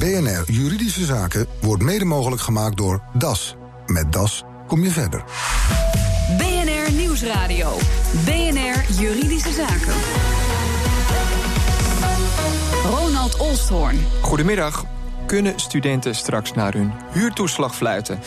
[0.00, 3.56] BNR Juridische Zaken wordt mede mogelijk gemaakt door DAS.
[3.86, 5.24] Met DAS kom je verder.
[6.38, 7.76] BNR Nieuwsradio.
[8.24, 9.94] BNR Juridische Zaken.
[12.84, 13.98] Ronald Olsthoorn.
[14.20, 14.84] Goedemiddag.
[15.26, 18.20] Kunnen studenten straks naar hun huurtoeslag fluiten?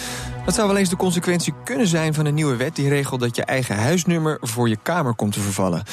[0.46, 3.36] Dat zou wel eens de consequentie kunnen zijn van een nieuwe wet die regelt dat
[3.36, 5.84] je eigen huisnummer voor je kamer komt te vervallen.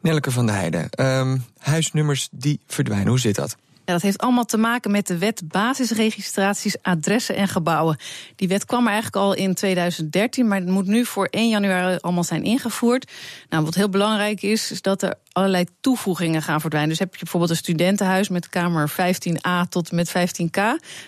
[0.00, 3.56] Nelleke van der Heijden, um, huisnummers die verdwijnen, hoe zit dat?
[3.86, 7.96] Ja, dat heeft allemaal te maken met de wet basisregistraties, adressen en gebouwen.
[8.36, 11.98] Die wet kwam er eigenlijk al in 2013, maar het moet nu voor 1 januari
[12.00, 13.12] allemaal zijn ingevoerd.
[13.48, 16.90] Nou, wat heel belangrijk is, is dat er allerlei toevoegingen gaan verdwijnen.
[16.90, 20.60] Dus heb je bijvoorbeeld een studentenhuis met kamer 15a tot met 15k.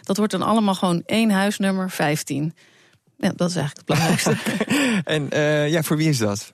[0.03, 2.55] Dat wordt dan allemaal gewoon één huisnummer 15.
[3.17, 4.37] Ja, dat is eigenlijk het belangrijkste.
[5.15, 6.53] en uh, ja, voor wie is dat?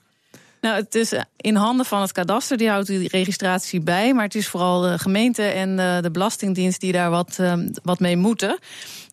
[0.65, 4.13] Nou, het is in handen van het kadaster, die houdt die registratie bij.
[4.13, 8.17] Maar het is vooral de gemeente en de Belastingdienst die daar wat, ehm, wat mee
[8.17, 8.59] moeten.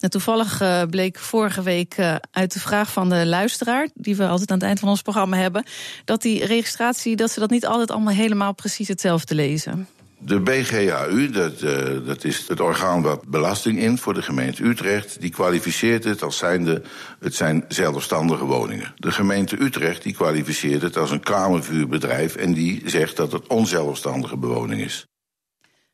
[0.02, 4.28] En toevallig eh, bleek vorige week eh, uit de vraag van de luisteraar, die we
[4.28, 5.64] altijd aan het eind van ons programma hebben,
[6.04, 9.88] dat die registratie, dat ze dat niet altijd allemaal helemaal precies hetzelfde lezen.
[10.24, 15.20] De BGAU, dat, uh, dat is het orgaan wat belasting in voor de gemeente Utrecht,
[15.20, 16.82] die kwalificeert het als zijnde,
[17.20, 18.94] het zijn zelfstandige woningen.
[18.96, 24.36] De gemeente Utrecht die kwalificeert het als een kamervuurbedrijf en die zegt dat het onzelfstandige
[24.36, 25.06] bewoning is.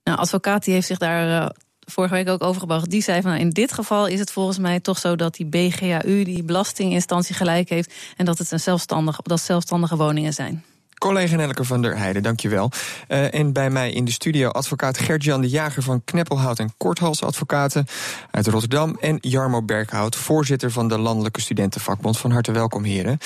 [0.04, 1.48] Nou, advocaat die heeft zich daar uh,
[1.80, 2.90] vorige week ook over gebracht.
[2.90, 5.46] Die zei van nou, in dit geval is het volgens mij toch zo dat die
[5.46, 10.64] BGAU, die belastinginstantie, gelijk heeft en dat het een zelfstandige, dat zelfstandige woningen zijn.
[10.98, 12.70] Collega Nelke van der Heijden, dankjewel.
[13.08, 17.22] Uh, en bij mij in de studio advocaat Gert-Jan de Jager van Kneppelhout en Korthals
[17.22, 17.86] Advocaten
[18.30, 18.96] uit Rotterdam.
[19.00, 22.18] En Jarmo Berghout, voorzitter van de Landelijke Studentenvakbond.
[22.18, 23.18] Van harte welkom, heren.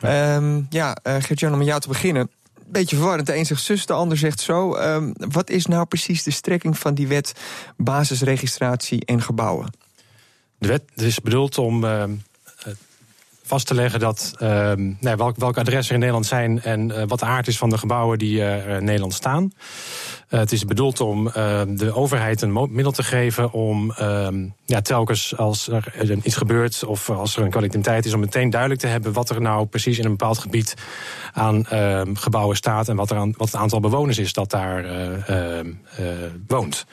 [0.00, 2.30] Ja, um, ja uh, Gert-Jan, om met jou te beginnen.
[2.66, 3.26] Beetje verwarrend.
[3.26, 4.76] De een zegt zus, de ander zegt zo.
[4.76, 7.32] Um, wat is nou precies de strekking van die wet
[7.76, 9.72] basisregistratie en gebouwen?
[10.58, 11.84] De wet is bedoeld om.
[11.84, 12.04] Uh,
[13.50, 17.18] vast te leggen dat, uh, welk, welke adressen er in Nederland zijn en uh, wat
[17.18, 19.52] de aard is van de gebouwen die uh, in Nederland staan.
[20.28, 21.24] Uh, het is bedoeld om
[21.68, 27.10] de overheid een middel te geven om ehm, ja, telkens als er iets gebeurt of
[27.10, 30.04] als er een kwaliteit is, om meteen duidelijk te hebben wat er nou precies in
[30.04, 30.74] een bepaald gebied
[31.32, 34.84] aan ehm, gebouwen staat en wat, er aan, wat het aantal bewoners is dat daar
[36.46, 36.86] woont.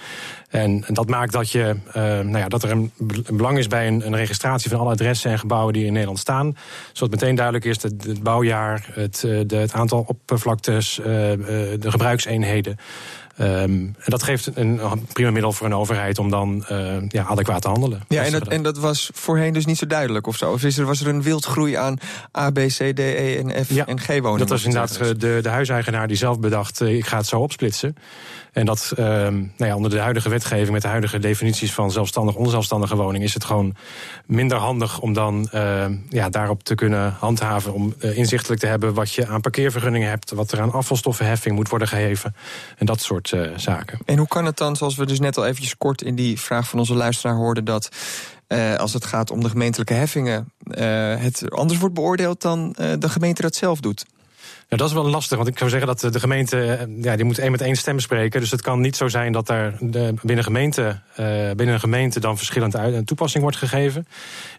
[0.49, 2.91] En dat maakt dat, je, nou ja, dat er een
[3.31, 6.46] belang is bij een, registratie van alle adressen en gebouwen die in Nederland staan.
[6.93, 12.77] Zodat meteen duidelijk is dat het bouwjaar, het, de, het aantal oppervlaktes, uh, de gebruikseenheden.
[13.39, 14.79] Um, en dat geeft een
[15.13, 18.01] prima middel voor een overheid om dan uh, ja, adequaat te handelen.
[18.07, 20.51] Ja, en dat, en dat was voorheen dus niet zo duidelijk of zo?
[20.51, 21.97] Of is er, was er een wildgroei aan
[22.37, 24.37] A, B, C, D, E en F en G woningen?
[24.37, 27.95] Dat was inderdaad de, de huiseigenaar die zelf bedacht, ik ga het zo opsplitsen.
[28.51, 32.35] En dat uh, nou ja, onder de huidige wetgeving, met de huidige definities van zelfstandig,
[32.35, 33.75] onzelfstandige woning, is het gewoon
[34.25, 37.73] minder handig om dan uh, ja, daarop te kunnen handhaven.
[37.73, 41.87] Om inzichtelijk te hebben wat je aan parkeervergunningen hebt, wat er aan afvalstoffenheffing moet worden
[41.87, 42.35] geheven.
[42.77, 43.99] En dat soort zaken.
[44.05, 46.67] En hoe kan het dan, zoals we dus net al eventjes kort in die vraag
[46.67, 47.89] van onze luisteraar hoorden, dat.
[48.47, 50.75] Uh, als het gaat om de gemeentelijke heffingen, uh,
[51.15, 54.05] het anders wordt beoordeeld dan de gemeente dat zelf doet.
[54.69, 57.25] Ja, dat is wel lastig, want ik zou zeggen dat de gemeente eh, ja, die
[57.25, 58.39] moet één met één stem spreken.
[58.39, 62.37] Dus het kan niet zo zijn dat de, binnen, gemeente, uh, binnen een gemeente dan
[62.37, 64.07] verschillend uit, een toepassing wordt gegeven.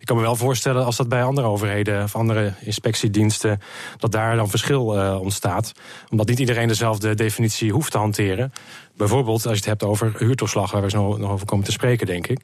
[0.01, 3.61] Ik kan me wel voorstellen als dat bij andere overheden of andere inspectiediensten,
[3.97, 4.85] dat daar dan verschil
[5.21, 5.73] ontstaat.
[6.11, 8.53] Omdat niet iedereen dezelfde definitie hoeft te hanteren.
[8.99, 12.07] Bijvoorbeeld als je het hebt over huurtoeslag, waar we zo nog over komen te spreken,
[12.07, 12.41] denk ik.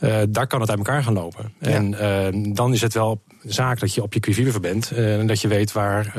[0.00, 1.52] Uh, daar kan het uit elkaar gaan lopen.
[1.60, 1.68] Ja.
[1.68, 1.92] En
[2.34, 4.90] uh, dan is het wel zaak dat je op je quivive bent.
[4.92, 6.12] Uh, en dat je weet waar,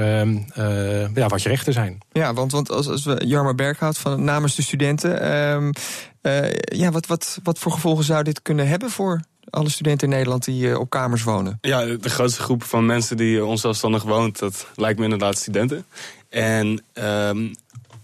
[1.14, 1.98] ja, wat je rechten zijn.
[2.12, 5.22] Ja, want, want als, als we Jarma Berghout van namens de studenten.
[5.22, 5.72] Ehm,
[6.64, 10.46] ja, wat, wat, wat voor gevolgen zou dit kunnen hebben voor alle studenten in Nederland
[10.46, 11.58] die op kamers wonen?
[11.62, 15.86] Ja, de grootste groep van mensen die onzelfstandig woont, dat lijkt me inderdaad studenten.
[16.30, 17.52] En um,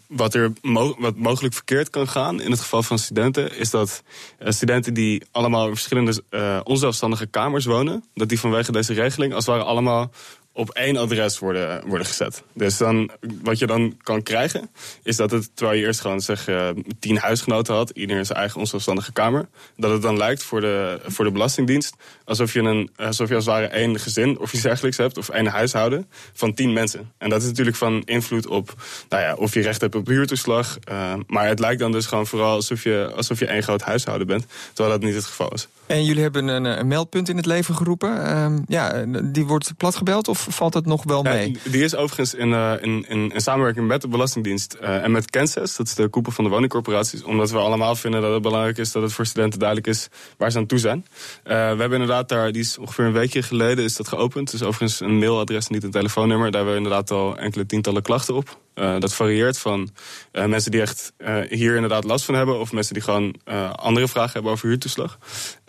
[0.07, 0.53] wat er
[0.97, 4.03] wat mogelijk verkeerd kan gaan in het geval van studenten, is dat
[4.39, 9.33] uh, studenten die allemaal in verschillende uh, onzelfstandige kamers wonen, dat die vanwege deze regeling
[9.33, 10.11] als het ware allemaal
[10.57, 12.43] op één adres worden, worden gezet.
[12.53, 13.11] Dus dan,
[13.41, 14.69] wat je dan kan krijgen,
[15.03, 16.69] is dat het, terwijl je eerst gewoon zeg uh,
[16.99, 21.25] tien huisgenoten had, iedereen zijn eigen onzelfstandige kamer, dat het dan lijkt voor de, voor
[21.25, 21.95] de Belastingdienst
[22.25, 25.29] alsof je, een, alsof je als het ware één gezin of iets dergelijks hebt, of
[25.29, 27.11] één huishouden van tien mensen.
[27.17, 28.73] En dat is natuurlijk van invloed op
[29.09, 30.77] nou ja, of je recht hebt op huurtoeslag.
[30.91, 34.27] Uh, maar het lijkt dan dus gewoon vooral alsof je, alsof je één groot huishouden
[34.27, 35.67] bent, terwijl dat niet het geval is.
[35.87, 38.25] En jullie hebben een, een meldpunt in het leven geroepen.
[38.25, 41.51] Ehm, ja, die wordt platgebeld of valt het nog wel mee?
[41.63, 45.11] Ja, die is overigens in, uh, in, in, in, samenwerking met de Belastingdienst uh, en
[45.11, 48.41] met Kansas, dat is de koepel van de woningcorporaties, omdat we allemaal vinden dat het
[48.41, 50.07] belangrijk is dat het voor studenten duidelijk is
[50.37, 51.05] waar ze aan toe zijn.
[51.07, 54.53] Uh, we hebben inderdaad daar, die is ongeveer een weekje geleden is dat geopend.
[54.53, 56.51] Is overigens een mailadres, niet een telefoonnummer.
[56.51, 58.57] Daar hebben we inderdaad al enkele tientallen klachten op.
[58.75, 59.89] Uh, dat varieert van
[60.31, 63.35] uh, mensen die echt uh, hier inderdaad last van hebben, of mensen die gewoon
[63.75, 65.17] andere vragen hebben over huurtoeslag.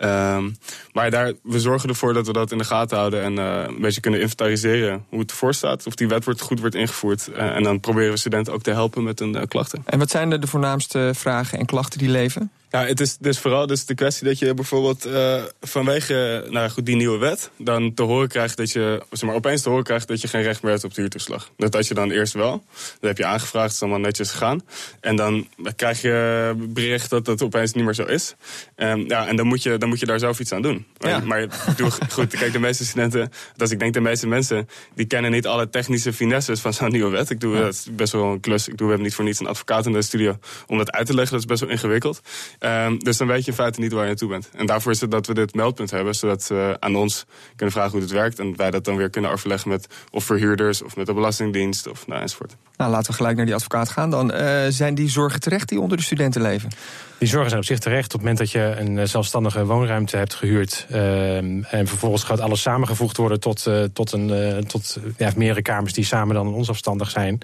[0.09, 0.49] Ehm,
[0.93, 4.01] maar daar, we zorgen ervoor dat we dat in de gaten houden en een beetje
[4.01, 5.87] kunnen inventariseren hoe het ervoor staat.
[5.87, 7.27] Of die wet wordt, goed wordt ingevoerd.
[7.27, 9.83] en dan proberen we studenten ook te helpen met hun klachten.
[9.85, 12.51] En wat zijn de voornaamste vragen en klachten die leven?
[12.71, 16.85] Ja, het is dus vooral dus de kwestie dat je bijvoorbeeld uh, vanwege nou goed,
[16.85, 17.49] die nieuwe wet...
[17.57, 20.41] dan te horen krijgt dat je, zeg maar, opeens te horen krijgt dat je geen
[20.41, 21.51] recht meer hebt op de huurtoeslag.
[21.57, 22.63] Dat had je dan eerst wel.
[22.73, 24.61] Dat heb je aangevraagd, is allemaal netjes gegaan.
[24.99, 28.35] En dan krijg je bericht dat dat opeens niet meer zo is.
[28.75, 30.85] Um, ja, en dan moet, je, dan moet je daar zelf iets aan doen.
[30.97, 31.19] Ja.
[31.19, 34.69] Maar doe, goed, kijk, de meeste studenten, dat ik denk de meeste mensen...
[34.95, 37.29] die kennen niet alle technische finesses van zo'n nieuwe wet.
[37.29, 37.61] Ik doe ja.
[37.61, 38.67] dat is best wel een klus.
[38.67, 40.37] Ik doe, we hebben niet voor niets een advocaat in de studio
[40.67, 41.31] om dat uit te leggen.
[41.31, 42.21] Dat is best wel ingewikkeld.
[42.59, 44.49] Um, dus dan weet je in feite niet waar je naartoe bent.
[44.55, 47.25] En daarvoor is het dat we dit meldpunt hebben, zodat we aan ons
[47.55, 48.39] kunnen vragen hoe het werkt.
[48.39, 52.07] En wij dat dan weer kunnen overleggen met of verhuurders of met de Belastingdienst of
[52.07, 52.55] nou, enzovoort.
[52.75, 54.09] Nou, laten we gelijk naar die advocaat gaan.
[54.09, 56.69] Dan uh, zijn die zorgen terecht die onder de studenten leven?
[57.17, 60.33] Die zorgen zijn op zich terecht op het moment dat je een zelfstandige woonruimte hebt
[60.33, 60.87] gehuurd.
[60.91, 61.37] Uh,
[61.73, 65.93] en vervolgens gaat alles samengevoegd worden tot, uh, tot, een, uh, tot ja, meerdere kamers
[65.93, 67.39] die samen dan onzelfstandig zijn.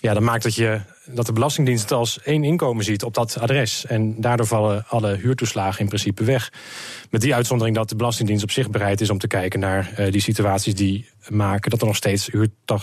[0.00, 0.80] Ja, dat maakt dat je
[1.10, 3.86] dat de Belastingdienst het als één inkomen ziet op dat adres.
[3.86, 6.52] En daardoor vallen alle huurtoeslagen in principe weg.
[7.10, 10.12] Met die uitzondering dat de Belastingdienst op zich bereid is om te kijken naar uh,
[10.12, 12.30] die situaties die maken dat er nog steeds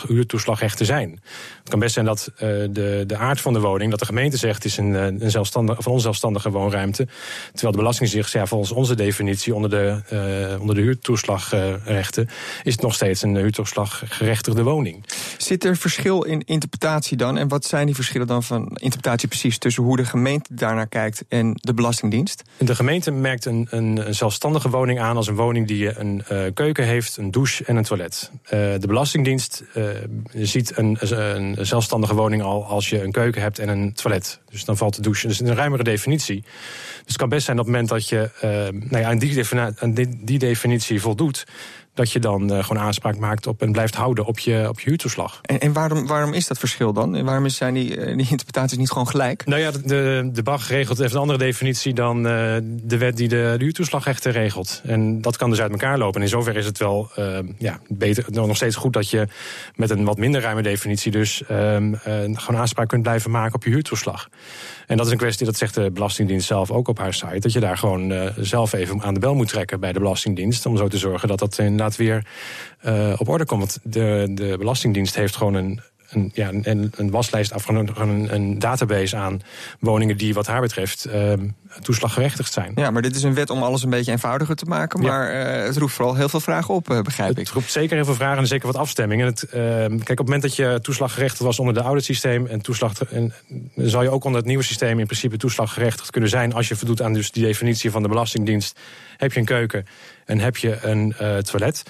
[0.08, 1.20] huurtoeslagrechten zijn.
[1.60, 4.38] Het kan best zijn dat uh, de, de aard van de woning, dat de gemeente
[4.38, 7.08] zegt, het is een, een zelfstandige, of een onzelfstandige woonruimte.
[7.52, 10.02] Terwijl de Belastingdienst zegt, ja, volgens onze definitie onder de,
[10.54, 12.30] uh, onder de huurtoeslagrechten
[12.64, 15.06] is het nog steeds een huurtoeslaggerechtigde woning.
[15.38, 17.38] Zit er verschil in interpretatie dan?
[17.38, 21.24] En wat zijn die verschillen dan van interpretatie precies tussen hoe de gemeente daarnaar kijkt
[21.28, 22.44] en de Belastingdienst?
[22.58, 26.44] De gemeente merkt een, een, een zelfstandige woning aan als een woning die een uh,
[26.54, 28.32] keuken heeft, een douche en een toilet.
[28.44, 29.90] Uh, de Belastingdienst uh,
[30.34, 34.40] ziet een, een, zelfstandige woning al als je een keuken hebt en een toilet.
[34.50, 35.28] Dus dan valt de douche.
[35.28, 36.42] Dus een ruimere definitie.
[36.42, 38.30] Dus het kan best zijn op het moment dat je
[38.90, 39.08] nou ja,
[39.80, 39.94] aan,
[40.26, 41.46] die definitie voldoet
[41.96, 44.90] dat je dan uh, gewoon aanspraak maakt op en blijft houden op je, op je
[44.90, 45.40] huurtoeslag.
[45.42, 47.16] En, en waarom, waarom is dat verschil dan?
[47.16, 49.46] En waarom zijn die, die interpretaties niet gewoon gelijk?
[49.46, 52.24] Nou ja, de, de BAG regelt heeft een andere definitie dan uh,
[52.64, 54.82] de wet die de, de huurtoeslagrechten regelt.
[54.86, 56.16] En dat kan dus uit elkaar lopen.
[56.16, 59.28] En in zoverre is het wel uh, ja, beter, nog steeds goed dat je
[59.76, 64.30] met een wat minder ruime definitie dus gewoon aanspraak kunt blijven maken op je huurtoeslag.
[64.88, 67.54] En dat is een kwestie, dat zegt de Belastingdienst zelf ook op haar site, dat
[67.54, 70.66] je daar gewoon uh, zelf even aan de bel moet trekken bij de Belastingdienst.
[70.66, 72.26] Om zo te zorgen dat dat inderdaad weer
[72.86, 73.60] uh, op orde komt.
[73.60, 78.60] Want de, de Belastingdienst heeft gewoon een een, ja, een, een waslijst afgenomen, een, een
[78.60, 79.42] database aan
[79.80, 81.34] woningen die wat haar betreft uh,
[81.82, 82.72] toeslaggerechtigd zijn.
[82.76, 85.02] Ja, maar dit is een wet om alles een beetje eenvoudiger te maken.
[85.02, 85.60] Maar ja.
[85.60, 87.46] uh, het roept vooral heel veel vragen op, uh, begrijp het ik.
[87.46, 89.26] Het roept zeker heel veel vragen en zeker wat afstemmingen.
[89.26, 92.46] Het, kijk, op het moment dat je toeslaggerechtigd was onder de oude systeem...
[92.46, 93.34] en toeslag, en,
[93.76, 96.54] zal je ook onder het nieuwe systeem in principe toeslaggerechtigd kunnen zijn...
[96.54, 98.80] als je voldoet aan dus die definitie van de Belastingdienst.
[99.18, 99.86] Heb je een keuken
[100.26, 101.84] en heb je een toilet...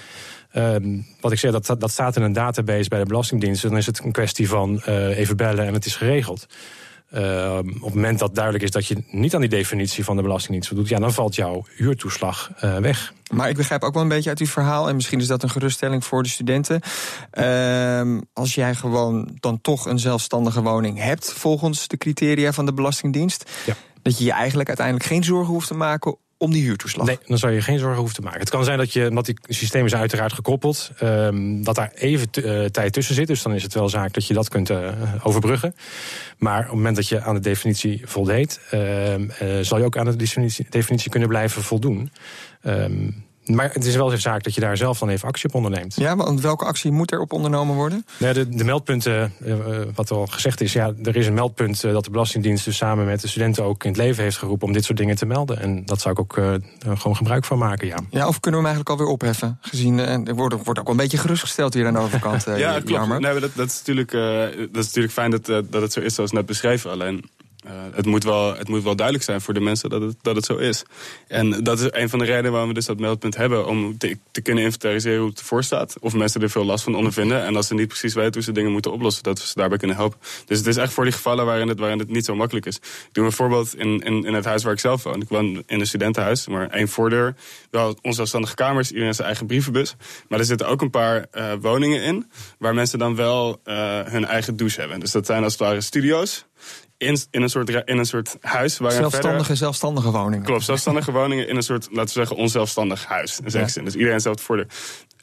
[0.56, 3.62] Um, wat ik zeg, dat, dat staat in een database bij de Belastingdienst.
[3.62, 6.46] Dan is het een kwestie van uh, even bellen en het is geregeld.
[7.14, 10.22] Uh, op het moment dat duidelijk is dat je niet aan die definitie van de
[10.22, 13.12] Belastingdienst voldoet, ja, dan valt jouw huurtoeslag uh, weg.
[13.32, 15.50] Maar ik begrijp ook wel een beetje uit uw verhaal, en misschien is dat een
[15.50, 16.80] geruststelling voor de studenten.
[17.38, 22.72] Uh, als jij gewoon dan toch een zelfstandige woning hebt, volgens de criteria van de
[22.72, 23.74] Belastingdienst, ja.
[24.02, 27.06] dat je je eigenlijk uiteindelijk geen zorgen hoeft te maken om die huurtoeslag.
[27.06, 28.40] Nee, dan zou je geen zorgen hoeven te maken.
[28.40, 32.28] Het kan zijn dat je, omdat die systemen zijn uiteraard gekoppeld, um, dat daar even
[32.38, 33.26] uh, tijd tussen zit.
[33.26, 34.88] Dus dan is het wel zaak dat je dat kunt uh,
[35.22, 35.74] overbruggen.
[36.38, 38.80] Maar op het moment dat je aan de definitie voldeed, uh,
[39.60, 42.10] zal je ook aan de definitie, definitie kunnen blijven voldoen.
[42.66, 45.54] Um, maar het is wel een zaak dat je daar zelf dan even actie op
[45.54, 45.94] onderneemt.
[45.96, 48.06] Ja, want welke actie moet er op ondernomen worden?
[48.18, 49.56] Ja, de, de meldpunten, uh,
[49.94, 53.04] wat al gezegd is, ja, er is een meldpunt uh, dat de Belastingdienst dus samen
[53.06, 55.60] met de studenten ook in het leven heeft geroepen om dit soort dingen te melden.
[55.60, 56.54] En dat zou ik ook uh,
[56.96, 57.98] gewoon gebruik van maken, ja.
[58.10, 59.58] Ja, of kunnen we hem eigenlijk alweer opheffen?
[59.60, 62.44] Gezien, er wordt, wordt ook wel een beetje gerustgesteld hier aan de overkant.
[62.56, 63.08] ja, klopt.
[63.18, 64.10] Nee, dat, dat, is natuurlijk,
[64.72, 66.90] dat is natuurlijk fijn dat, dat het zo is zoals net beschreven.
[66.90, 67.24] Alleen
[67.66, 70.36] uh, het, moet wel, het moet wel duidelijk zijn voor de mensen dat het, dat
[70.36, 70.84] het zo is.
[71.28, 73.66] En dat is een van de redenen waarom we dus dat meldpunt hebben.
[73.66, 75.96] Om te, kunnen inventariseren hoe het ervoor staat.
[76.00, 77.44] Of mensen er veel last van ondervinden.
[77.44, 79.78] En als ze niet precies weten hoe ze dingen moeten oplossen, dat we ze daarbij
[79.78, 80.18] kunnen helpen.
[80.46, 82.76] Dus het is echt voor die gevallen waarin het, waarin het niet zo makkelijk is.
[82.76, 85.20] Ik doe een voorbeeld in, in, het huis waar ik zelf woon.
[85.20, 87.34] Ik woon in een studentenhuis, maar één voordeur.
[87.70, 89.94] Wel onzelfstandige kamers, iedereen zijn eigen brievenbus.
[90.28, 92.30] Maar er zitten ook een paar uh, woningen in.
[92.58, 95.00] Waar mensen dan wel uh, hun eigen douche hebben.
[95.00, 96.46] Dus dat zijn als het ware studio's
[96.98, 98.78] in, in, een soort, in een soort huis.
[98.78, 100.44] Waar zelfstandige, verder, zelfstandige woningen.
[100.44, 103.40] Klopt, zelfstandige woningen in een soort, laten we zeggen, onzelfstandig huis.
[103.40, 103.82] In ja.
[103.82, 104.66] Dus iedereen zelf voordeur.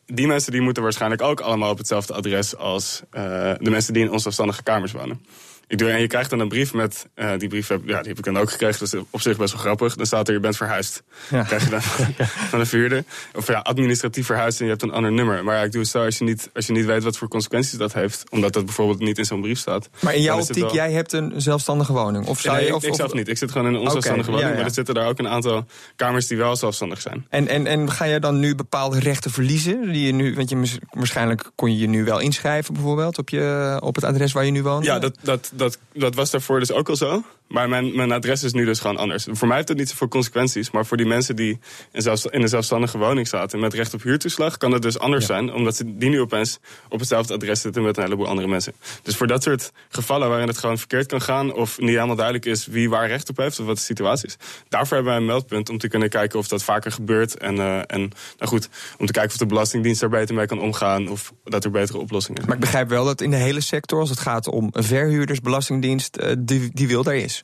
[0.05, 3.21] Die mensen die moeten waarschijnlijk ook allemaal op hetzelfde adres als uh,
[3.59, 5.25] de mensen die in onzelfstandige kamers wonen.
[5.67, 7.07] Ik doe, en je krijgt dan een brief met.
[7.15, 8.79] Uh, die brief heb, ja, die heb ik dan ook gekregen.
[8.79, 9.95] Dus op zich best wel grappig.
[9.95, 11.03] Dan staat er: je bent verhuisd.
[11.29, 11.43] Ja.
[11.43, 11.81] krijg je dan
[12.51, 13.03] van de verhuurder.
[13.35, 15.43] Of ja, administratief verhuisd en je hebt een ander nummer.
[15.43, 17.27] Maar ja, ik doe het zo als je niet, als je niet weet wat voor
[17.27, 18.23] consequenties dat heeft.
[18.29, 19.89] Omdat dat bijvoorbeeld niet in zo'n brief staat.
[19.99, 20.73] Maar in jouw optiek, wel...
[20.73, 22.27] jij hebt een zelfstandige woning?
[22.27, 23.27] Of zou nee, je, of, ik, zelf niet.
[23.27, 24.57] Ik zit gewoon in een onzelfstandige okay, woning.
[24.57, 25.65] Maar er zitten daar ook een aantal
[25.95, 27.25] kamers die wel zelfstandig zijn.
[27.29, 29.91] En, en, en ga je dan nu bepaalde rechten verliezen?
[29.91, 33.77] Die je nu, want je, waarschijnlijk kon je je nu wel inschrijven, bijvoorbeeld, op, je,
[33.79, 34.85] op het adres waar je nu woont?
[34.85, 37.23] Ja, dat, dat, dat, dat was daarvoor dus ook al zo.
[37.47, 39.27] Maar mijn, mijn adres is nu dus gewoon anders.
[39.31, 40.71] Voor mij heeft het niet zoveel consequenties.
[40.71, 41.59] Maar voor die mensen die
[41.91, 45.27] in, zelfs, in een zelfstandige woning zaten met recht op huurtoeslag, kan het dus anders
[45.27, 45.33] ja.
[45.33, 45.53] zijn.
[45.53, 48.73] Omdat ze die nu opeens op hetzelfde adres zitten met een heleboel andere mensen.
[49.01, 51.53] Dus voor dat soort gevallen waarin het gewoon verkeerd kan gaan.
[51.53, 54.37] of niet helemaal duidelijk is wie waar recht op heeft of wat de situatie is.
[54.69, 57.37] Daarvoor hebben wij een meldpunt om te kunnen kijken of dat vaker gebeurt.
[57.37, 58.11] En, uh, en nou
[58.51, 61.07] goed, om te kijken of de Belastingdienst daar beter mee kan omgaan.
[61.09, 62.47] of dat er betere oplossingen zijn.
[62.47, 66.17] Maar ik begrijp wel dat in de hele sector, als het gaat om verhuurders, Belastingdienst,
[66.17, 67.43] uh, die, die wil daar is.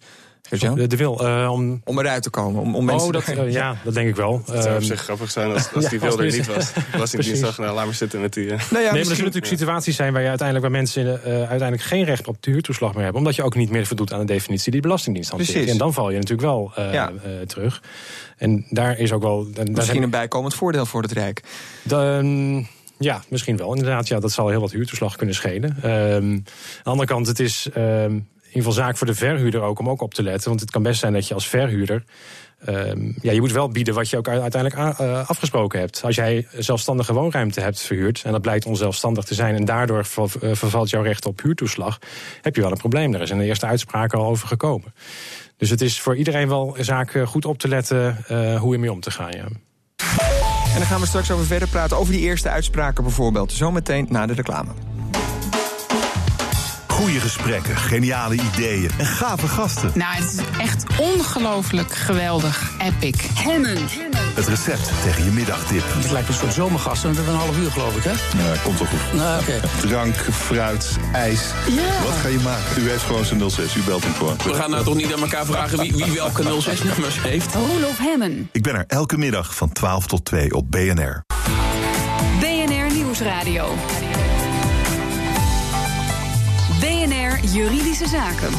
[0.49, 1.81] De, de wil uh, om...
[1.83, 2.61] om eruit te komen.
[2.61, 4.41] Om, om mensen oh, dat, uh, ja, dat denk ik wel.
[4.45, 6.71] Het zou op zich grappig zijn als, als die wil er niet was.
[6.91, 8.43] Belastingdienst nou, laat maar zitten met die...
[8.43, 8.49] Uh...
[8.49, 11.81] Nou ja, nee, maar er zullen natuurlijk situaties zijn waar je uiteindelijk waar mensen uiteindelijk
[11.81, 13.21] geen recht op de huurtoeslag meer hebben.
[13.21, 15.51] Omdat je ook niet meer voldoet aan de definitie die de Belastingdienst hanteert.
[15.51, 15.71] Precies.
[15.71, 17.11] En dan val je natuurlijk wel ja.
[17.47, 17.81] terug.
[18.37, 19.51] En daar is ook wel...
[19.51, 21.41] Daar Misschien een bijkomend voordeel voor het Rijk.
[21.83, 22.67] Dan,
[22.99, 23.73] ja, misschien wel.
[23.73, 25.75] Inderdaad, ja, dat zal heel wat huurtoeslag kunnen schelen.
[25.83, 26.43] Um, aan
[26.83, 27.69] de andere kant, het is...
[27.77, 30.49] Um, in ieder geval zaak voor de verhuurder ook om ook op te letten.
[30.49, 32.03] Want het kan best zijn dat je als verhuurder.
[32.69, 36.01] Um, ja, je moet wel bieden wat je ook uiteindelijk uh, afgesproken hebt.
[36.03, 38.21] Als jij zelfstandige woonruimte hebt verhuurd.
[38.25, 39.55] en dat blijkt onzelfstandig te zijn.
[39.55, 41.99] en daardoor vervalt jouw recht op huurtoeslag.
[42.41, 43.11] heb je wel een probleem.
[43.11, 44.93] Daar is in de eerste uitspraken al over gekomen.
[45.57, 48.17] Dus het is voor iedereen wel een zaak goed op te letten.
[48.59, 49.31] Hoe je mee om te gaan.
[49.31, 49.68] Ja.
[50.73, 51.97] En dan gaan we straks over verder praten.
[51.97, 53.51] over die eerste uitspraken bijvoorbeeld.
[53.51, 54.71] Zometeen na de reclame.
[56.87, 59.91] Goede gesprekken, geniale ideeën en gave gasten.
[59.93, 62.71] Nou, het is echt ongelooflijk geweldig.
[62.79, 63.15] Epic.
[63.33, 63.77] Hemmen.
[64.39, 65.83] Het recept tegen je middagdip.
[65.85, 67.01] Het lijkt een soort zomergast.
[67.01, 68.11] We hebben een half uur, geloof ik, hè?
[68.11, 69.13] Ja, komt wel goed.
[69.13, 69.51] Nou, oké.
[69.51, 69.89] Okay.
[69.89, 71.41] Drank, fruit, ijs.
[71.69, 72.03] Ja.
[72.03, 72.81] Wat ga je maken?
[72.81, 73.75] U heeft gewoon zijn 06.
[73.75, 74.37] U belt hem gewoon.
[74.43, 77.55] We gaan nou toch niet aan elkaar vragen wie, wie welke 06-nummers heeft?
[77.55, 78.49] Roelof Hemmen.
[78.51, 81.23] Ik ben er elke middag van 12 tot 2 op BNR.
[82.39, 83.73] BNR Nieuwsradio.
[86.79, 88.51] BNR Juridische Zaken.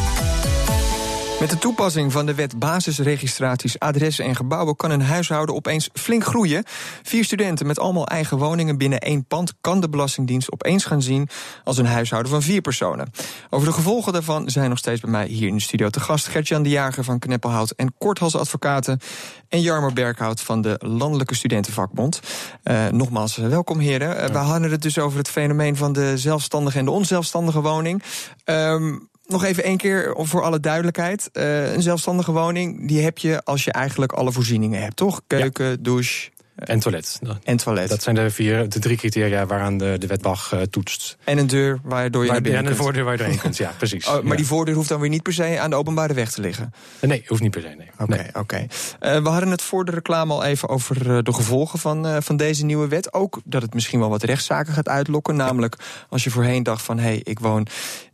[1.41, 6.25] Met de toepassing van de wet basisregistraties, adressen en gebouwen kan een huishouden opeens flink
[6.25, 6.65] groeien.
[7.03, 11.29] Vier studenten met allemaal eigen woningen binnen één pand kan de Belastingdienst opeens gaan zien
[11.65, 13.13] als een huishouden van vier personen.
[13.51, 16.27] Over de gevolgen daarvan zijn nog steeds bij mij hier in de studio te gast
[16.27, 19.01] Gertjan de Jager van Kneppelhout en Korthals Advocaten
[19.49, 22.21] en Jarmo Berghout van de Landelijke Studentenvakbond.
[22.65, 24.17] Uh, nogmaals, welkom heren.
[24.17, 28.03] Uh, we hadden het dus over het fenomeen van de zelfstandige en de onzelfstandige woning.
[28.45, 31.31] Um, nog even één keer voor alle duidelijkheid.
[31.33, 35.21] Uh, een zelfstandige woning, die heb je als je eigenlijk alle voorzieningen hebt, toch?
[35.27, 35.77] Keuken, ja.
[35.81, 36.31] douche.
[36.61, 37.21] En toilet.
[37.45, 37.89] En toilet.
[37.89, 41.17] Dat zijn de, vier, de drie criteria waaraan de, de wetbag uh, toetst.
[41.25, 43.57] En een deur waardoor je waar, naar binnen En een voordeur waar je doorheen kunt,
[43.57, 44.07] ja, precies.
[44.07, 44.37] Oh, maar ja.
[44.37, 46.73] die voordeur hoeft dan weer niet per se aan de openbare weg te liggen?
[47.01, 47.91] Nee, hoeft niet per se, nee.
[47.99, 48.39] Oké, okay, oké.
[48.39, 48.63] Okay.
[48.63, 52.37] Uh, we hadden het voor de reclame al even over de gevolgen van, uh, van
[52.37, 53.13] deze nieuwe wet.
[53.13, 55.37] Ook dat het misschien wel wat rechtszaken gaat uitlokken.
[55.37, 55.77] Namelijk
[56.09, 57.67] als je voorheen dacht van, hé, hey, ik woon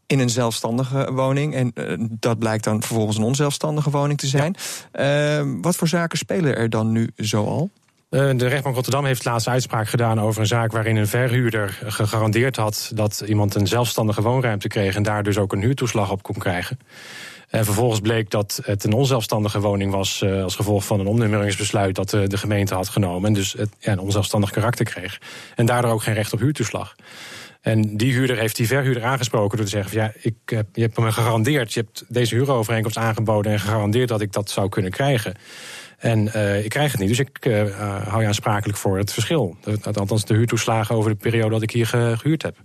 [0.07, 1.55] in een zelfstandige woning.
[1.55, 4.57] En uh, dat blijkt dan vervolgens een onzelfstandige woning te zijn.
[5.01, 7.71] Uh, wat voor zaken spelen er dan nu zoal?
[8.11, 12.57] Uh, de rechtbank Rotterdam heeft laatst uitspraak gedaan over een zaak waarin een verhuurder gegarandeerd
[12.57, 16.39] had dat iemand een zelfstandige woonruimte kreeg en daar dus ook een huurtoeslag op kon
[16.39, 16.79] krijgen.
[17.49, 22.11] En vervolgens bleek dat het een onzelfstandige woning was als gevolg van een omnummeringsbesluit dat
[22.11, 23.29] de, gemeente had genomen.
[23.29, 25.21] En dus het, een onzelfstandig karakter kreeg.
[25.55, 26.95] En daardoor ook geen recht op huurtoeslag.
[27.67, 30.81] En die huurder heeft die verhuurder aangesproken door te zeggen: van, ja, ik heb, je
[30.83, 34.91] hebt me gegarandeerd, je hebt deze huurovereenkomst aangeboden en gegarandeerd dat ik dat zou kunnen
[34.91, 35.35] krijgen.
[35.99, 39.57] En uh, ik krijg het niet, dus ik uh, hou je aansprakelijk voor het verschil.
[39.83, 42.57] Althans, de huurtoeslagen over de periode dat ik hier gehuurd heb.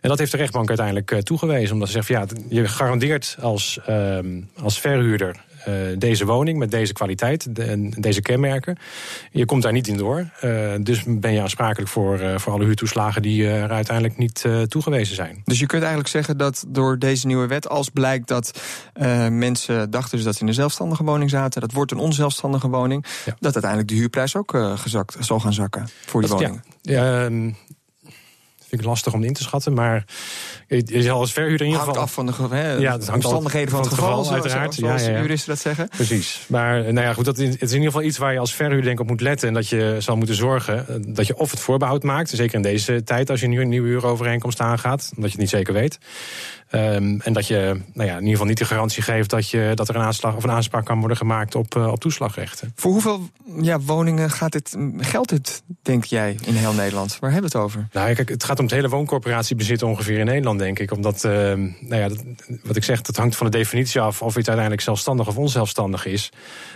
[0.00, 1.72] En dat heeft de rechtbank uiteindelijk uh, toegewezen.
[1.72, 2.26] Omdat ze zegt, van, ja,
[2.60, 5.44] je garandeert als, ehm, als verhuurder
[5.98, 8.76] deze woning met deze kwaliteit en deze kenmerken.
[9.30, 10.30] Je komt daar niet in door.
[10.44, 15.14] Uh, dus ben je aansprakelijk voor, uh, voor alle huurtoeslagen die er uiteindelijk niet toegewezen
[15.14, 15.42] zijn.
[15.44, 18.60] Dus je kunt eigenlijk zeggen dat door deze nieuwe wet, als blijkt dat
[19.30, 23.04] mensen dachten dus dat ze in een zelfstandige woning zaten, dat wordt een onzelfstandige woning,
[23.24, 23.36] ja.
[23.40, 26.62] dat uiteindelijk de huurprijs ook gezakt zal gaan zakken voor die dat, woning.
[26.82, 27.28] Ja,
[28.80, 29.72] ehm, lastig om in te schatten.
[29.72, 30.04] Maar
[30.66, 32.02] je zal als verhuurder in ieder geval...
[32.02, 34.74] af van de he, ja, het omstandigheden van het, geval, geval uiteraard.
[34.74, 35.20] Zoals, zoals ja, ja.
[35.20, 35.88] juristen dat zeggen.
[35.88, 36.44] Precies.
[36.48, 38.54] Maar nou ja, goed, dat is, het is in ieder geval iets waar je als
[38.54, 39.48] verhuurder denk op moet letten.
[39.48, 42.28] En dat je zal moeten zorgen dat je of het voorbehoud maakt.
[42.28, 45.10] Zeker in deze tijd als je nu een nieuwe huurovereenkomst aangaat.
[45.16, 45.98] Omdat je het niet zeker weet.
[46.74, 49.72] Um, en dat je nou ja, in ieder geval niet de garantie geeft dat, je,
[49.74, 52.72] dat er een aanslag of een aanspraak kan worden gemaakt op, uh, op toeslagrechten.
[52.74, 53.28] Voor hoeveel
[53.60, 57.18] ja, woningen gaat dit, geldt dit, denk jij, in heel Nederland?
[57.20, 57.88] Waar hebben we het over?
[57.92, 60.92] Nou, kijk, het gaat om het hele wooncorporatiebezit ongeveer in Nederland, denk ik.
[60.92, 62.24] Omdat, uh, nou ja, dat,
[62.62, 66.06] wat ik zeg, dat hangt van de definitie af of iets uiteindelijk zelfstandig of onzelfstandig
[66.06, 66.30] is.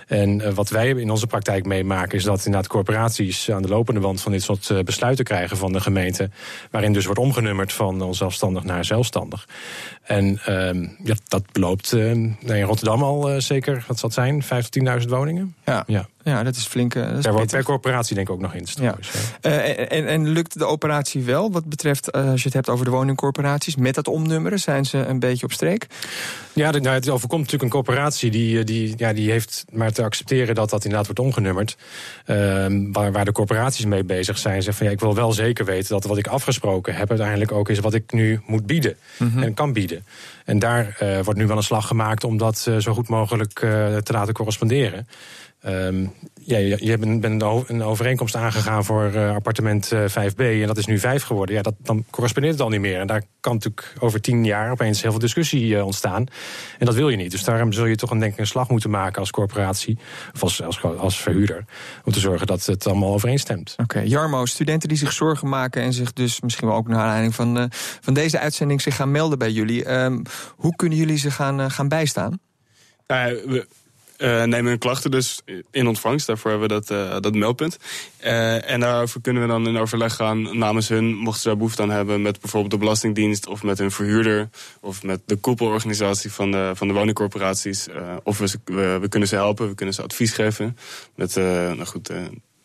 [0.07, 4.01] En uh, wat wij in onze praktijk meemaken, is dat inderdaad corporaties aan de lopende
[4.01, 6.31] wand van dit soort uh, besluiten krijgen van de gemeente.
[6.71, 9.49] Waarin dus wordt omgenummerd van onzelfstandig naar zelfstandig.
[10.03, 14.69] En uh, ja, dat beloopt uh, in Rotterdam al zeker, wat zal het zijn, 5
[14.69, 15.55] tot 10.000 woningen?
[15.65, 15.85] Ja.
[15.87, 16.09] ja.
[16.29, 17.01] Ja, dat is flinke.
[17.01, 18.67] Dat is per, per, corporatie denk ik ook nog in.
[18.81, 18.97] Ja.
[19.43, 22.85] Uh, en, en, lukt de operatie wel wat betreft, uh, als je het hebt over
[22.85, 24.59] de woningcorporaties, met dat omnummeren?
[24.59, 25.87] Zijn ze een beetje op streek?
[26.53, 30.55] Ja, nou, het overkomt natuurlijk een corporatie die, die, ja, die heeft maar te accepteren
[30.55, 31.77] dat dat inderdaad wordt omgenummerd.
[32.27, 32.37] Uh,
[32.93, 34.55] waar, waar de corporaties mee bezig zijn.
[34.55, 37.69] Zeggen van ja, ik wil wel zeker weten dat wat ik afgesproken heb uiteindelijk ook
[37.69, 39.43] is wat ik nu moet bieden mm -hmm.
[39.43, 40.05] en kan bieden.
[40.45, 44.35] En daar wordt nu wel een slag gemaakt om dat zo goed mogelijk te laten
[44.35, 45.07] corresponderen.
[45.67, 47.25] Um, ja, je bent
[47.69, 51.55] een overeenkomst aangegaan voor uh, appartement uh, 5B en dat is nu 5 geworden.
[51.55, 53.01] Ja, dat, dan correspondeert het al niet meer.
[53.01, 56.27] En daar kan natuurlijk over tien jaar opeens heel veel discussie uh, ontstaan.
[56.79, 57.31] En dat wil je niet.
[57.31, 59.99] Dus daarom zul je toch een, denk ik, een slag moeten maken als corporatie
[60.35, 61.65] of als, als, als verhuurder.
[62.05, 63.73] Om te zorgen dat het allemaal overeenstemt.
[63.73, 64.09] Oké, okay.
[64.09, 67.59] Jarmo, studenten die zich zorgen maken en zich dus misschien wel ook naar aanleiding van,
[67.59, 67.65] uh,
[68.01, 69.91] van deze uitzending zich gaan melden bij jullie.
[69.93, 70.23] Um,
[70.57, 72.39] hoe kunnen jullie ze gaan, gaan bijstaan?
[73.07, 73.67] we,
[74.19, 76.27] uh, nemen hun klachten dus in ontvangst.
[76.27, 77.79] Daarvoor hebben we dat, uh, dat meldpunt.
[78.25, 81.83] Uh, en daarover kunnen we dan in overleg gaan namens hun, mochten ze daar behoefte
[81.83, 84.49] aan hebben, met bijvoorbeeld de Belastingdienst of met hun verhuurder
[84.81, 87.87] of met de koepelorganisatie van de, van de woningcorporaties.
[88.23, 90.79] of we, we, we, kunnen ze helpen, we kunnen ze advies geven.
[91.15, 92.07] Met, nou goed,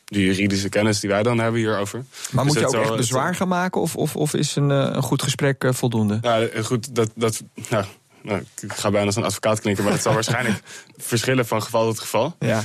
[0.05, 2.05] de juridische kennis die wij dan hebben hierover.
[2.31, 5.03] Maar dus moet je ook echt bezwaar gaan maken of, of, of is een, een
[5.03, 6.17] goed gesprek voldoende?
[6.21, 7.85] Ja, goed, dat, dat, nou,
[8.23, 10.59] nou, ik ga bijna als een advocaat klinken, maar het zal waarschijnlijk
[10.97, 12.35] verschillen van geval tot geval.
[12.39, 12.63] Ja.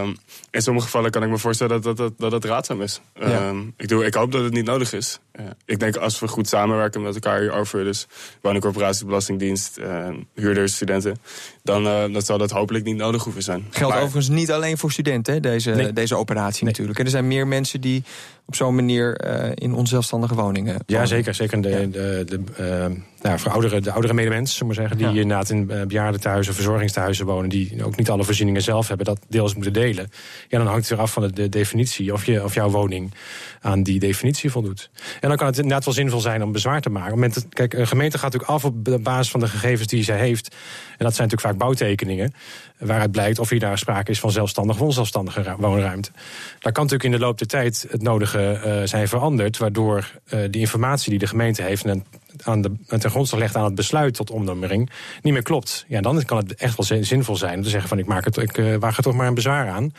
[0.00, 0.16] Um,
[0.50, 3.00] in sommige gevallen kan ik me voorstellen dat dat, dat, dat raadzaam is.
[3.14, 3.48] Ja.
[3.48, 5.18] Um, ik, doe, ik hoop dat het niet nodig is.
[5.64, 8.06] Ik denk als we goed samenwerken met elkaar hierover, dus
[8.40, 11.18] woningcorporatie, belastingdienst, uh, huurders, studenten,
[11.62, 13.66] dan, uh, dan zal dat hopelijk niet nodig hoeven zijn.
[13.70, 15.92] Geldt maar, overigens niet alleen voor studenten, deze, nee.
[15.92, 16.72] deze operatie nee.
[16.72, 16.98] natuurlijk.
[16.98, 18.02] Er zijn meer mensen die
[18.46, 19.20] op zo'n manier
[19.54, 20.76] in onzelfstandige woningen.
[20.86, 21.34] Ja, zeker.
[21.34, 21.78] Zeker de, ja.
[21.78, 25.20] de, de, de nou, voor oudere, de oudere medemens, maar zeggen, die ja.
[25.20, 29.72] inderdaad in bejaardentehuizen, verzorgingstehuizen wonen, die ook niet alle voorzieningen zelf hebben, dat deels moeten
[29.72, 30.10] delen.
[30.48, 33.12] Ja, dan hangt het eraf van de, de, definitie of, je, of jouw woning
[33.60, 34.90] aan die definitie voldoet.
[35.20, 37.10] En dan kan het inderdaad wel zinvol zijn om bezwaar te maken.
[37.10, 40.18] Moment, kijk, een gemeente gaat natuurlijk af op de basis van de gegevens die zij
[40.18, 40.48] heeft.
[40.98, 42.34] En dat zijn natuurlijk vaak bouwtekeningen,
[42.78, 46.10] waaruit blijkt of hier daar sprake is van zelfstandig of onzelfstandige woonruimte.
[46.58, 50.40] Daar kan natuurlijk in de loop der tijd het nodige uh, zijn veranderd, waardoor uh,
[50.50, 51.84] die informatie die de gemeente heeft
[52.42, 54.90] aan de, ten grondslag legt aan het besluit tot omnummering
[55.22, 55.84] niet meer klopt.
[55.88, 58.36] Ja, dan kan het echt wel zinvol zijn om te zeggen van ik, maak het,
[58.36, 59.92] ik uh, waag er toch maar een bezwaar aan.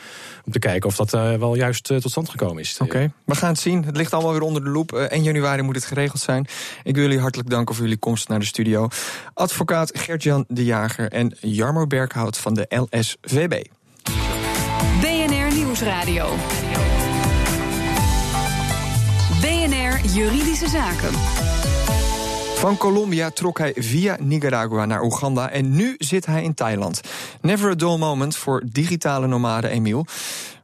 [0.44, 2.78] Om te kijken of dat uh, wel juist uh, tot stand gekomen is.
[2.80, 3.10] Oké, okay.
[3.24, 3.84] we gaan het zien.
[3.84, 4.92] Het ligt allemaal weer onder de loep.
[4.92, 6.46] 1 januari moet het geregeld zijn.
[6.82, 8.88] Ik wil jullie hartelijk danken voor jullie komst naar de studio.
[9.34, 13.64] Advocaat Gert-Jan de Jager en Jarmo Berghout van de LSVB.
[15.00, 16.34] BNR Nieuwsradio.
[19.40, 21.61] BNR Juridische Zaken.
[22.62, 27.00] Van Colombia trok hij via Nicaragua naar Oeganda en nu zit hij in Thailand.
[27.40, 30.06] Never a dull moment voor digitale nomade Emiel.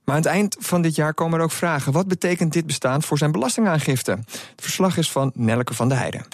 [0.04, 1.92] Maar aan het eind van dit jaar komen er ook vragen.
[1.92, 4.10] Wat betekent dit bestaan voor zijn belastingaangifte?
[4.10, 6.26] Het verslag is van Nelke van der Heijden.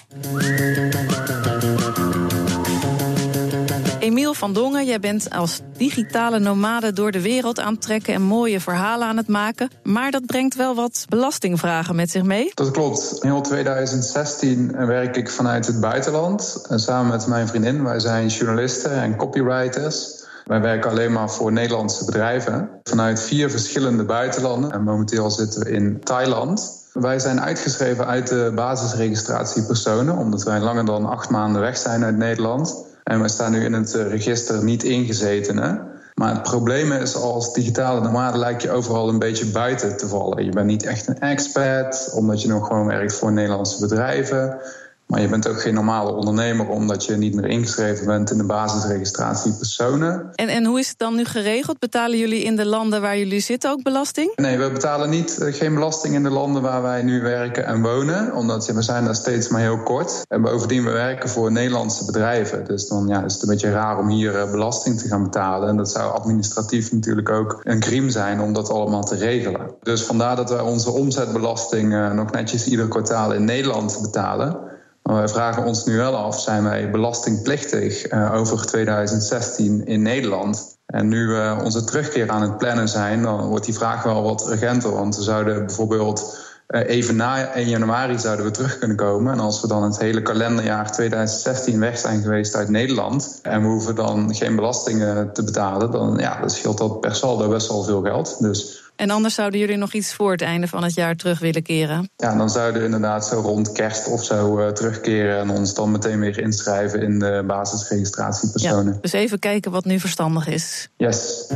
[4.05, 8.23] Emiel van Dongen, jij bent als digitale nomade door de wereld aan het trekken en
[8.23, 9.71] mooie verhalen aan het maken.
[9.83, 12.51] Maar dat brengt wel wat belastingvragen met zich mee.
[12.55, 13.19] Dat klopt.
[13.21, 16.67] In heel 2016 werk ik vanuit het buitenland.
[16.69, 17.85] Samen met mijn vriendin.
[17.85, 20.25] Wij zijn journalisten en copywriters.
[20.45, 22.69] Wij werken alleen maar voor Nederlandse bedrijven.
[22.83, 24.73] Vanuit vier verschillende buitenlanden.
[24.73, 26.83] En momenteel zitten we in Thailand.
[26.93, 32.05] Wij zijn uitgeschreven uit de basisregistratie personen, omdat wij langer dan acht maanden weg zijn
[32.05, 32.93] uit Nederland.
[33.05, 35.93] En wij staan nu in het eh, register niet ingezetenen.
[36.15, 40.45] Maar het probleem is, als digitale nomade lijkt je overal een beetje buiten te vallen.
[40.45, 44.59] Je bent niet echt een expert, omdat je nog gewoon werkt voor Nederlandse bedrijven.
[45.07, 48.45] Maar je bent ook geen normale ondernemer omdat je niet meer ingeschreven bent in de
[48.45, 50.31] basisregistratie personen.
[50.35, 51.79] En, en hoe is het dan nu geregeld?
[51.79, 54.33] Betalen jullie in de landen waar jullie zitten ook belasting?
[54.37, 57.83] Nee, we betalen niet, eh, geen belasting in de landen waar wij nu werken en
[57.83, 58.35] wonen.
[58.35, 60.25] Omdat we zijn daar steeds maar heel kort.
[60.29, 62.65] En bovendien, we werken voor Nederlandse bedrijven.
[62.65, 65.69] Dus dan ja, is het een beetje raar om hier eh, belasting te gaan betalen.
[65.69, 69.71] En dat zou administratief natuurlijk ook een crime zijn om dat allemaal te regelen.
[69.83, 74.73] Dus vandaar dat wij onze omzetbelasting uh, nog netjes ieder kwartaal in Nederland betalen.
[75.09, 80.79] Maar wij vragen ons nu wel af, zijn wij belastingplichtig uh, over 2016 in Nederland?
[80.87, 84.51] En nu we onze terugkeer aan het plannen zijn, dan wordt die vraag wel wat
[84.51, 84.93] urgenter.
[84.93, 86.39] Want we zouden bijvoorbeeld
[86.69, 89.33] uh, even na 1 januari zouden we terug kunnen komen.
[89.33, 93.39] En als we dan het hele kalenderjaar 2016 weg zijn geweest uit Nederland...
[93.43, 95.91] en we hoeven dan geen belastingen te betalen...
[95.91, 98.37] dan ja, dan scheelt dat per saldo best wel veel geld.
[98.41, 101.63] Dus en anders zouden jullie nog iets voor het einde van het jaar terug willen
[101.63, 102.11] keren?
[102.17, 105.91] Ja, dan zouden we inderdaad zo rond kerst of zo uh, terugkeren en ons dan
[105.91, 108.93] meteen weer inschrijven in de basisregistratiepersonen.
[108.93, 110.89] Ja, dus even kijken wat nu verstandig is.
[110.97, 111.47] Yes.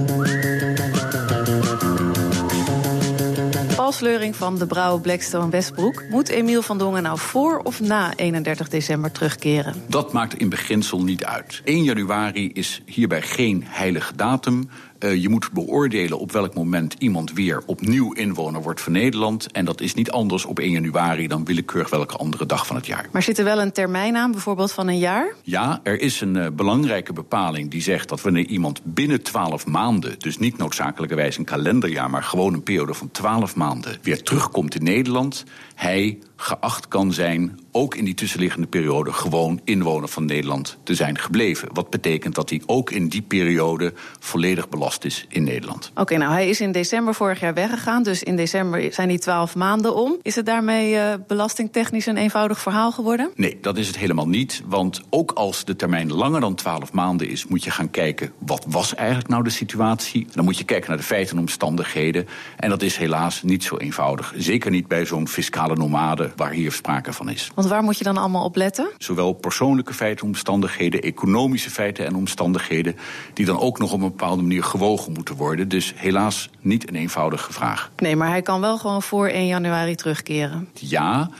[3.89, 6.03] Paul Sleuring van de Brouwer Blackstone Westbroek.
[6.11, 9.75] Moet Emiel van Dongen nou voor of na 31 december terugkeren?
[9.87, 11.61] Dat maakt in beginsel niet uit.
[11.65, 14.69] 1 januari is hierbij geen heilige datum.
[15.01, 19.53] Uh, je moet beoordelen op welk moment iemand weer opnieuw inwoner wordt van Nederland.
[19.53, 22.87] En dat is niet anders op 1 januari dan willekeurig welke andere dag van het
[22.87, 23.09] jaar.
[23.13, 25.35] Maar zit er wel een termijn aan, bijvoorbeeld van een jaar?
[25.43, 30.19] Ja, er is een uh, belangrijke bepaling die zegt dat wanneer iemand binnen 12 maanden,
[30.19, 34.83] dus niet noodzakelijkerwijs een kalenderjaar, maar gewoon een periode van 12 maanden, weer terugkomt in
[34.83, 40.95] Nederland, hij geacht kan zijn, ook in die tussenliggende periode, gewoon inwoner van Nederland te
[40.95, 41.69] zijn gebleven.
[41.73, 45.89] Wat betekent dat hij ook in die periode volledig belast is in Nederland.
[45.91, 49.19] Oké, okay, nou hij is in december vorig jaar weggegaan, dus in december zijn die
[49.19, 50.17] twaalf maanden om.
[50.23, 53.31] Is het daarmee uh, belastingtechnisch een eenvoudig verhaal geworden?
[53.35, 54.63] Nee, dat is het helemaal niet.
[54.67, 58.65] Want ook als de termijn langer dan twaalf maanden is, moet je gaan kijken wat
[58.69, 60.27] was eigenlijk nou de situatie.
[60.33, 62.27] Dan moet je kijken naar de feiten en omstandigheden.
[62.57, 64.35] En dat is helaas niet zo eenvoudig.
[64.37, 67.51] Zeker niet bij zo'n fiscale nomade waar hier sprake van is.
[67.55, 68.91] Want waar moet je dan allemaal op letten?
[68.99, 72.97] Zowel persoonlijke feiten en omstandigheden, economische feiten en omstandigheden,
[73.35, 75.69] die dan ook nog op een bepaalde manier gewogen moeten worden.
[75.69, 77.91] Dus helaas niet een eenvoudige vraag.
[77.97, 80.69] Nee, maar hij kan wel gewoon voor 1 januari terugkeren.
[80.75, 81.31] Ja.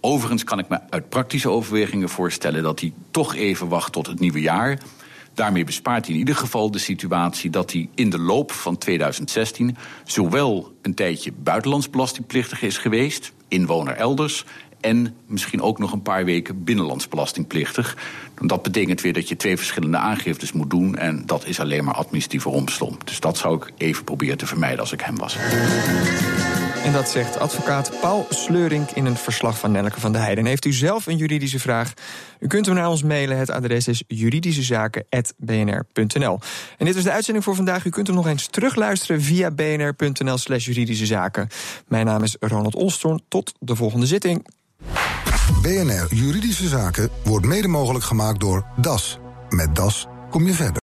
[0.00, 4.20] Overigens kan ik me uit praktische overwegingen voorstellen dat hij toch even wacht tot het
[4.20, 4.78] nieuwe jaar.
[5.34, 9.76] Daarmee bespaart hij in ieder geval de situatie dat hij in de loop van 2016
[10.04, 14.44] zowel een tijdje buitenlands belastingplichtig is geweest, inwoner elders,
[14.80, 17.96] en misschien ook nog een paar weken binnenlands belastingplichtig.
[18.42, 20.96] Dat betekent weer dat je twee verschillende aangiftes moet doen.
[20.96, 23.06] En dat is alleen maar administratieve romslomp.
[23.06, 25.36] Dus dat zou ik even proberen te vermijden als ik hem was.
[26.84, 30.44] En dat zegt advocaat Paul Sleurink in een verslag van Nelleke van der Heijden.
[30.44, 31.92] Heeft u zelf een juridische vraag?
[32.38, 33.38] U kunt hem naar ons mailen.
[33.38, 36.38] Het adres is juridischezaken.bnr.nl.
[36.78, 37.84] En dit was de uitzending voor vandaag.
[37.84, 41.48] U kunt hem nog eens terugluisteren via bnr.nl slash juridische zaken.
[41.88, 43.22] Mijn naam is Ronald Olstorn.
[43.28, 44.46] Tot de volgende zitting.
[45.62, 49.18] BNR Juridische Zaken wordt mede mogelijk gemaakt door DAS.
[49.48, 50.78] Met DAS kom je verder.